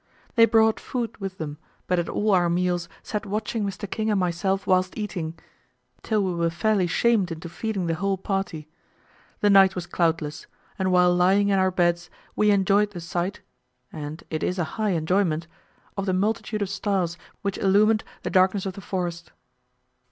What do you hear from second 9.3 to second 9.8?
The night